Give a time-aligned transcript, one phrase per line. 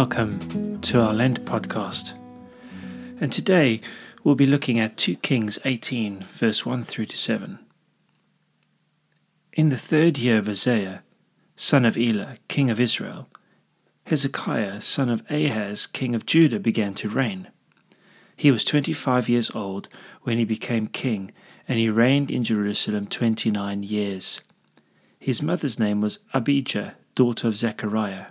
[0.00, 2.14] welcome to our Lent podcast.
[3.20, 3.82] And today
[4.24, 7.58] we'll be looking at 2 Kings 18, verse 1 through to 7.
[9.52, 11.00] In the third year of Hoshea,
[11.54, 13.28] son of Elah, king of Israel,
[14.04, 17.48] Hezekiah, son of Ahaz, king of Judah, began to reign.
[18.34, 19.90] He was 25 years old
[20.22, 21.30] when he became king,
[21.68, 24.40] and he reigned in Jerusalem 29 years.
[25.18, 28.28] His mother's name was Abijah, daughter of Zechariah.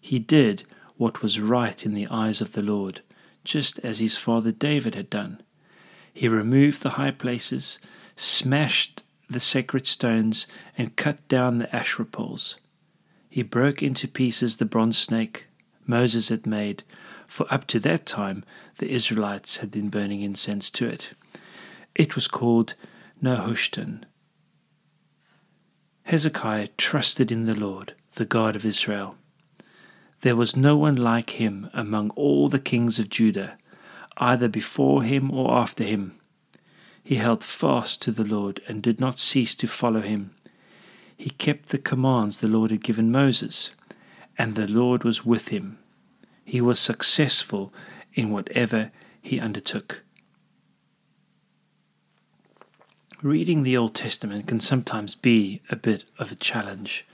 [0.00, 0.64] He did
[0.96, 3.00] what was right in the eyes of the Lord,
[3.44, 5.42] just as his father David had done.
[6.12, 7.78] He removed the high places,
[8.16, 10.46] smashed the sacred stones,
[10.76, 12.58] and cut down the Asherah poles.
[13.28, 15.46] He broke into pieces the bronze snake
[15.86, 16.82] Moses had made,
[17.26, 18.44] for up to that time
[18.78, 21.12] the Israelites had been burning incense to it.
[21.94, 22.74] It was called
[23.22, 24.04] Nehushtan.
[26.04, 29.16] Hezekiah trusted in the Lord, the God of Israel.
[30.22, 33.56] There was no one like him among all the kings of Judah,
[34.18, 36.20] either before him or after him.
[37.02, 40.32] He held fast to the Lord and did not cease to follow him.
[41.16, 43.72] He kept the commands the Lord had given Moses,
[44.36, 45.78] and the Lord was with him.
[46.44, 47.72] He was successful
[48.14, 48.90] in whatever
[49.22, 50.02] he undertook.
[53.22, 57.06] Reading the Old Testament can sometimes be a bit of a challenge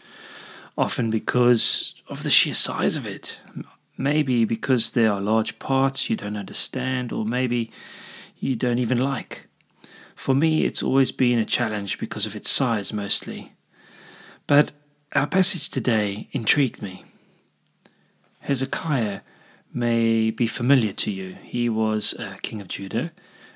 [0.76, 3.38] often because of the sheer size of it.
[3.96, 7.70] Maybe because there are large parts you don't understand, or maybe
[8.38, 9.46] you don't even like.
[10.14, 13.52] For me, it's always been a challenge because of its size mostly.
[14.46, 14.72] But
[15.14, 17.04] our passage today intrigued me.
[18.40, 19.20] Hezekiah
[19.72, 21.36] may be familiar to you.
[21.42, 23.12] He was a king of Judah,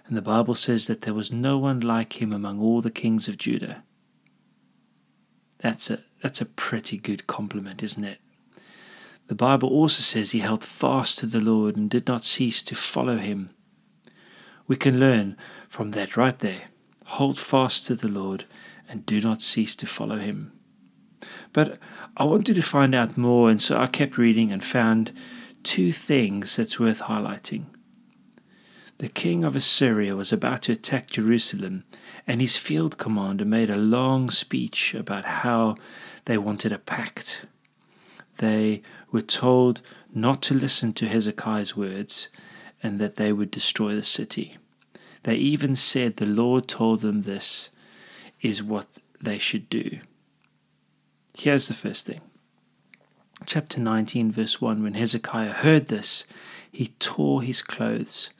[0.07, 3.29] and the Bible says that there was no one like him among all the kings
[3.29, 3.85] of Judah.
[5.59, 8.19] That's a that's a pretty good compliment, isn't it?
[9.29, 12.75] The Bible also says he held fast to the Lord and did not cease to
[12.75, 13.51] follow him.
[14.67, 15.37] We can learn
[15.69, 16.63] from that right there.
[17.05, 18.45] Hold fast to the Lord
[18.89, 20.53] and do not cease to follow him.
[21.53, 21.79] But
[22.17, 25.13] I wanted to find out more, and so I kept reading and found
[25.63, 27.67] two things that's worth highlighting.
[28.99, 31.85] The king of Assyria was about to attack Jerusalem,
[32.27, 35.77] and his field commander made a long speech about how
[36.25, 37.47] they wanted a pact.
[38.39, 38.83] They
[39.13, 39.83] were told
[40.15, 42.29] not to listen to Hezekiah's words
[42.83, 44.57] and that they would destroy the city.
[45.25, 47.71] They even said the Lord told them this
[48.41, 48.87] is what
[49.21, 49.99] they should do.
[51.35, 52.21] Here's the first thing.
[53.47, 56.25] Chapter 19, verse 1 When Hezekiah heard this,
[56.71, 58.31] he tore his clothes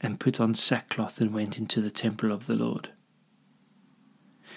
[0.00, 2.90] and put on sackcloth and went into the temple of the Lord.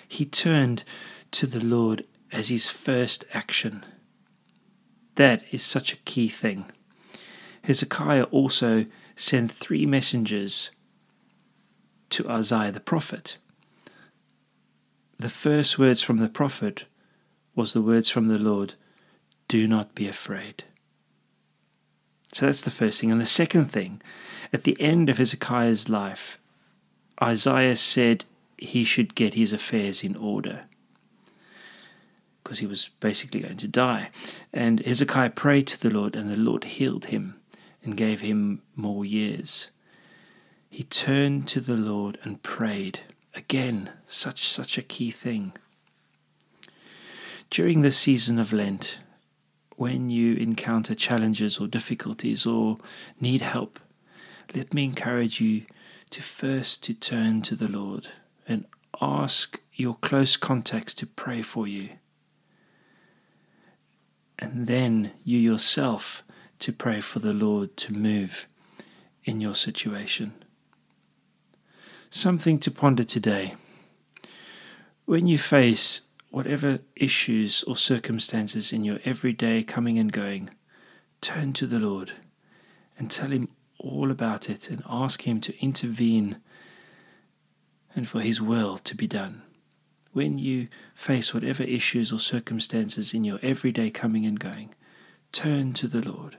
[0.07, 0.83] He turned
[1.31, 3.85] to the Lord as his first action.
[5.15, 6.65] That is such a key thing.
[7.61, 10.71] Hezekiah also sent three messengers
[12.09, 13.37] to Isaiah the prophet.
[15.19, 16.85] The first words from the prophet
[17.55, 18.73] was the words from the Lord,
[19.47, 20.63] do not be afraid.
[22.33, 23.11] So that's the first thing.
[23.11, 24.01] And the second thing
[24.51, 26.39] at the end of Hezekiah's life,
[27.21, 28.25] Isaiah said
[28.57, 30.65] he should get his affairs in order
[32.53, 34.11] because he was basically going to die.
[34.53, 37.41] And Hezekiah prayed to the Lord, and the Lord healed him
[37.83, 39.71] and gave him more years.
[40.69, 42.99] He turned to the Lord and prayed.
[43.33, 45.53] Again, such such a key thing.
[47.49, 48.99] During the season of Lent,
[49.75, 52.77] when you encounter challenges or difficulties or
[53.19, 53.79] need help,
[54.53, 55.63] let me encourage you
[56.11, 58.09] to first to turn to the Lord
[58.47, 58.65] and
[59.01, 61.89] ask your close contacts to pray for you.
[64.43, 66.21] And then you yourself
[66.59, 68.45] to pray for the Lord to move
[69.23, 70.33] in your situation.
[72.09, 73.55] Something to ponder today.
[75.05, 80.49] When you face whatever issues or circumstances in your everyday coming and going,
[81.21, 82.11] turn to the Lord
[82.99, 83.47] and tell Him
[83.79, 86.35] all about it and ask Him to intervene
[87.95, 89.41] and for His will to be done.
[90.13, 94.75] When you face whatever issues or circumstances in your everyday coming and going,
[95.31, 96.37] turn to the Lord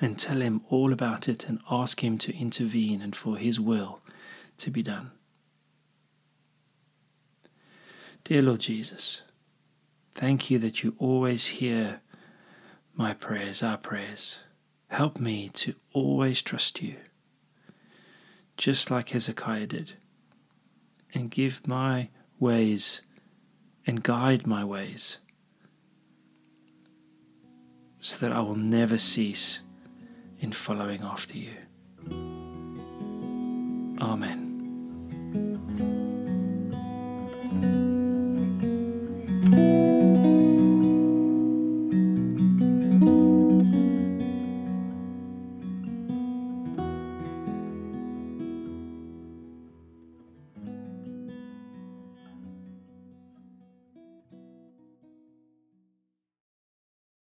[0.00, 4.00] and tell Him all about it and ask Him to intervene and for His will
[4.56, 5.10] to be done.
[8.24, 9.20] Dear Lord Jesus,
[10.12, 12.00] thank you that you always hear
[12.94, 14.40] my prayers, our prayers.
[14.88, 16.96] Help me to always trust you,
[18.56, 19.92] just like Hezekiah did,
[21.14, 22.08] and give my
[22.40, 23.02] ways
[23.86, 25.18] and guide my ways
[28.00, 29.60] so that I will never cease
[30.40, 31.52] in following after you.
[34.00, 34.49] Amen.